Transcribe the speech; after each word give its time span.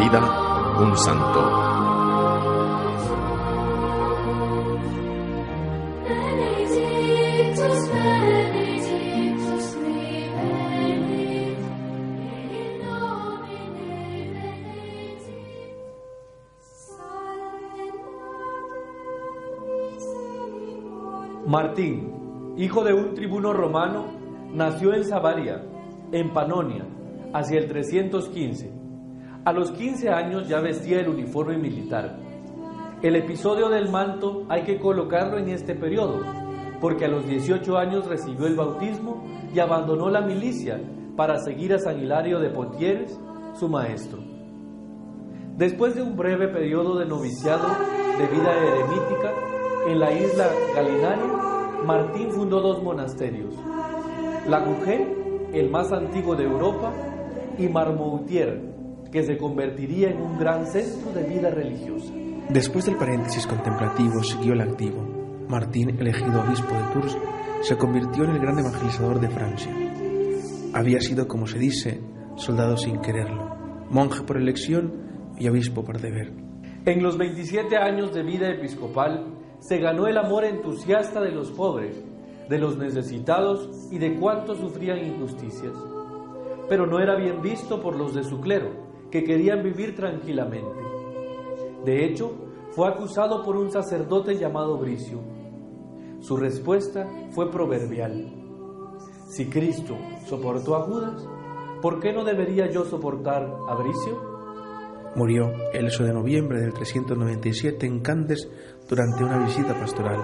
vida 0.00 0.76
un 0.80 0.96
santo. 0.96 1.70
Martín, 21.46 22.54
hijo 22.56 22.84
de 22.84 22.94
un 22.94 23.14
tribuno 23.14 23.52
romano, 23.52 24.06
nació 24.52 24.94
en 24.94 25.04
Savaria, 25.04 25.64
en 26.12 26.32
Panonia, 26.32 26.86
hacia 27.32 27.58
el 27.58 27.68
315. 27.68 28.79
A 29.42 29.54
los 29.54 29.70
15 29.70 30.10
años 30.10 30.48
ya 30.48 30.60
vestía 30.60 31.00
el 31.00 31.08
uniforme 31.08 31.56
militar. 31.56 32.18
El 33.00 33.16
episodio 33.16 33.70
del 33.70 33.88
manto 33.88 34.44
hay 34.50 34.64
que 34.64 34.78
colocarlo 34.78 35.38
en 35.38 35.48
este 35.48 35.74
periodo, 35.74 36.20
porque 36.78 37.06
a 37.06 37.08
los 37.08 37.26
18 37.26 37.78
años 37.78 38.06
recibió 38.06 38.46
el 38.46 38.54
bautismo 38.54 39.24
y 39.54 39.58
abandonó 39.58 40.10
la 40.10 40.20
milicia 40.20 40.78
para 41.16 41.38
seguir 41.38 41.72
a 41.72 41.78
San 41.78 41.98
Hilario 41.98 42.38
de 42.38 42.50
Pontieres, 42.50 43.18
su 43.54 43.66
maestro. 43.70 44.18
Después 45.56 45.94
de 45.94 46.02
un 46.02 46.18
breve 46.18 46.48
periodo 46.48 46.98
de 46.98 47.06
noviciado 47.06 47.66
de 48.18 48.26
vida 48.26 48.52
eremítica 48.54 49.32
en 49.88 50.00
la 50.00 50.12
isla 50.12 50.50
Galinaria, 50.74 51.32
Martín 51.86 52.30
fundó 52.30 52.60
dos 52.60 52.82
monasterios, 52.82 53.54
La 54.46 54.60
Mujer, 54.60 55.16
el 55.54 55.70
más 55.70 55.90
antiguo 55.92 56.36
de 56.36 56.44
Europa, 56.44 56.92
y 57.56 57.68
Marmoutier, 57.68 58.69
que 59.10 59.22
se 59.22 59.36
convertiría 59.36 60.10
en 60.10 60.20
un 60.20 60.38
gran 60.38 60.66
centro 60.66 61.12
de 61.12 61.24
vida 61.24 61.50
religiosa. 61.50 62.12
Después 62.48 62.86
del 62.86 62.96
paréntesis 62.96 63.46
contemplativo 63.46 64.22
siguió 64.22 64.52
el 64.52 64.60
activo. 64.60 65.06
Martín, 65.48 65.90
elegido 65.98 66.42
obispo 66.42 66.74
de 66.74 66.92
Tours, 66.92 67.18
se 67.62 67.76
convirtió 67.76 68.24
en 68.24 68.30
el 68.30 68.38
gran 68.40 68.58
evangelizador 68.58 69.20
de 69.20 69.28
Francia. 69.28 69.72
Había 70.72 71.00
sido, 71.00 71.26
como 71.26 71.46
se 71.46 71.58
dice, 71.58 72.00
soldado 72.36 72.76
sin 72.76 73.00
quererlo, 73.00 73.56
monje 73.90 74.22
por 74.22 74.36
elección 74.36 74.92
y 75.38 75.48
obispo 75.48 75.84
por 75.84 76.00
deber. 76.00 76.32
En 76.86 77.02
los 77.02 77.18
27 77.18 77.76
años 77.76 78.14
de 78.14 78.22
vida 78.22 78.50
episcopal, 78.50 79.34
se 79.58 79.78
ganó 79.78 80.06
el 80.06 80.16
amor 80.16 80.44
entusiasta 80.44 81.20
de 81.20 81.32
los 81.32 81.50
pobres, 81.50 82.02
de 82.48 82.58
los 82.58 82.78
necesitados 82.78 83.88
y 83.90 83.98
de 83.98 84.18
cuantos 84.18 84.58
sufrían 84.58 84.98
injusticias. 84.98 85.74
Pero 86.68 86.86
no 86.86 86.98
era 87.00 87.16
bien 87.16 87.42
visto 87.42 87.80
por 87.82 87.96
los 87.96 88.14
de 88.14 88.24
su 88.24 88.40
clero, 88.40 88.70
que 89.10 89.24
querían 89.24 89.62
vivir 89.62 89.96
tranquilamente. 89.96 90.80
De 91.84 92.04
hecho, 92.04 92.32
fue 92.70 92.88
acusado 92.88 93.42
por 93.42 93.56
un 93.56 93.70
sacerdote 93.70 94.36
llamado 94.36 94.78
Bricio. 94.78 95.20
Su 96.20 96.36
respuesta 96.36 97.08
fue 97.30 97.50
proverbial. 97.50 98.32
Si 99.28 99.46
Cristo 99.46 99.96
soportó 100.26 100.76
a 100.76 100.82
Judas, 100.82 101.26
¿por 101.80 102.00
qué 102.00 102.12
no 102.12 102.24
debería 102.24 102.70
yo 102.70 102.84
soportar 102.84 103.42
a 103.68 103.74
Bricio? 103.76 104.30
Murió 105.16 105.50
el 105.72 105.86
8 105.86 106.04
de 106.04 106.12
noviembre 106.12 106.60
del 106.60 106.72
397 106.72 107.86
en 107.86 108.00
Candes 108.00 108.48
durante 108.88 109.24
una 109.24 109.44
visita 109.44 109.74
pastoral. 109.74 110.20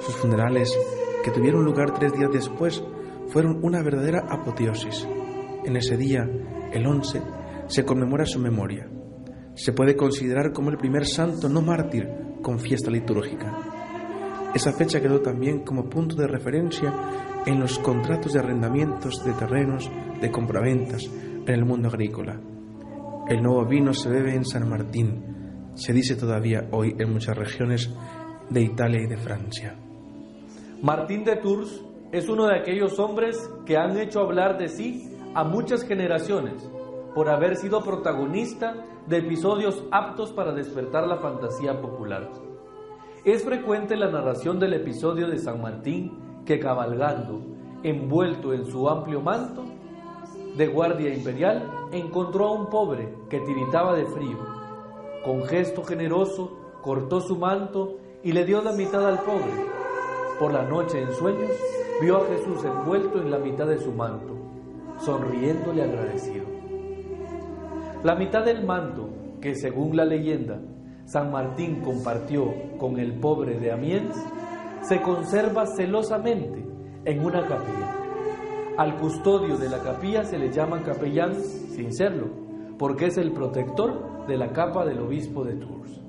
Sus 0.00 0.14
funerales, 0.16 0.76
que 1.24 1.30
tuvieron 1.30 1.64
lugar 1.64 1.94
tres 1.94 2.12
días 2.12 2.30
después, 2.30 2.82
fueron 3.28 3.64
una 3.64 3.82
verdadera 3.82 4.26
apoteosis. 4.28 5.08
En 5.64 5.76
ese 5.76 5.96
día, 5.96 6.28
el 6.72 6.86
11, 6.86 7.22
se 7.68 7.84
conmemora 7.84 8.24
su 8.26 8.38
memoria. 8.38 8.88
Se 9.54 9.72
puede 9.72 9.96
considerar 9.96 10.52
como 10.52 10.70
el 10.70 10.76
primer 10.76 11.06
santo 11.06 11.48
no 11.48 11.62
mártir 11.62 12.08
con 12.42 12.58
fiesta 12.58 12.90
litúrgica. 12.90 13.56
Esa 14.54 14.72
fecha 14.72 15.00
quedó 15.00 15.20
también 15.20 15.64
como 15.64 15.88
punto 15.88 16.16
de 16.16 16.26
referencia 16.26 16.92
en 17.44 17.60
los 17.60 17.78
contratos 17.78 18.32
de 18.32 18.40
arrendamientos 18.40 19.24
de 19.24 19.32
terrenos 19.32 19.90
de 20.20 20.30
compraventas 20.30 21.10
en 21.46 21.54
el 21.54 21.64
mundo 21.64 21.88
agrícola. 21.88 22.40
El 23.28 23.42
nuevo 23.42 23.64
vino 23.66 23.92
se 23.92 24.08
bebe 24.08 24.34
en 24.34 24.44
San 24.44 24.68
Martín, 24.68 25.72
se 25.74 25.92
dice 25.92 26.16
todavía 26.16 26.68
hoy 26.70 26.94
en 26.98 27.12
muchas 27.12 27.36
regiones 27.36 27.92
de 28.48 28.62
Italia 28.62 29.02
y 29.02 29.06
de 29.06 29.16
Francia. 29.16 29.74
Martín 30.82 31.24
de 31.24 31.36
Tours 31.36 31.82
es 32.12 32.28
uno 32.28 32.46
de 32.46 32.60
aquellos 32.60 32.98
hombres 32.98 33.36
que 33.64 33.76
han 33.76 33.98
hecho 33.98 34.20
hablar 34.20 34.58
de 34.58 34.68
sí 34.68 35.10
a 35.34 35.44
muchas 35.44 35.84
generaciones 35.84 36.70
por 37.16 37.30
haber 37.30 37.56
sido 37.56 37.82
protagonista 37.82 38.74
de 39.06 39.16
episodios 39.16 39.82
aptos 39.90 40.32
para 40.32 40.52
despertar 40.52 41.06
la 41.06 41.16
fantasía 41.16 41.80
popular. 41.80 42.28
Es 43.24 43.42
frecuente 43.42 43.96
la 43.96 44.10
narración 44.10 44.60
del 44.60 44.74
episodio 44.74 45.26
de 45.26 45.38
San 45.38 45.62
Martín 45.62 46.42
que 46.44 46.60
cabalgando, 46.60 47.40
envuelto 47.82 48.52
en 48.52 48.66
su 48.66 48.86
amplio 48.86 49.22
manto, 49.22 49.64
de 50.58 50.66
guardia 50.66 51.14
imperial, 51.14 51.88
encontró 51.90 52.48
a 52.48 52.52
un 52.52 52.66
pobre 52.68 53.14
que 53.30 53.40
tiritaba 53.40 53.94
de 53.94 54.04
frío. 54.04 54.36
Con 55.24 55.42
gesto 55.44 55.84
generoso 55.84 56.50
cortó 56.82 57.22
su 57.22 57.38
manto 57.38 57.96
y 58.22 58.32
le 58.32 58.44
dio 58.44 58.60
la 58.60 58.72
mitad 58.72 59.06
al 59.08 59.20
pobre. 59.20 59.54
Por 60.38 60.52
la 60.52 60.64
noche 60.64 61.00
en 61.00 61.14
sueños 61.14 61.52
vio 61.98 62.18
a 62.18 62.26
Jesús 62.26 62.62
envuelto 62.62 63.22
en 63.22 63.30
la 63.30 63.38
mitad 63.38 63.66
de 63.66 63.78
su 63.78 63.90
manto, 63.90 64.34
sonriéndole 64.98 65.82
agradecido. 65.82 66.55
La 68.06 68.14
mitad 68.14 68.44
del 68.44 68.64
manto 68.64 69.10
que 69.40 69.56
según 69.56 69.96
la 69.96 70.04
leyenda 70.04 70.60
San 71.06 71.32
Martín 71.32 71.80
compartió 71.80 72.54
con 72.78 73.00
el 73.00 73.18
pobre 73.18 73.58
de 73.58 73.72
Amiens 73.72 74.14
se 74.82 75.02
conserva 75.02 75.66
celosamente 75.66 76.64
en 77.04 77.24
una 77.26 77.40
capilla. 77.40 77.96
Al 78.78 78.96
custodio 78.98 79.56
de 79.56 79.68
la 79.68 79.80
capilla 79.80 80.22
se 80.22 80.38
le 80.38 80.52
llama 80.52 80.84
capellán 80.84 81.34
sin 81.34 81.92
serlo, 81.92 82.28
porque 82.78 83.06
es 83.06 83.18
el 83.18 83.32
protector 83.32 84.24
de 84.28 84.38
la 84.38 84.52
capa 84.52 84.84
del 84.84 85.00
obispo 85.00 85.42
de 85.42 85.54
Tours. 85.54 86.00